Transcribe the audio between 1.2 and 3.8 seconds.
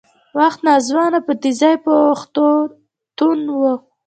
په تېزۍ په اوښتون و